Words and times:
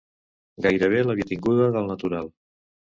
...gairebé 0.67 1.03
l'havia 1.09 1.29
tinguda 1.35 1.71
del 1.79 1.95
natural. 1.95 2.37